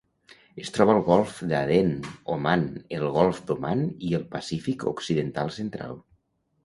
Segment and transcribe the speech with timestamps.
[0.61, 1.91] Es troba al Golf d'Aden,
[2.35, 2.65] Oman,
[3.01, 5.95] el Golf d'Oman i el Pacífic occidental central.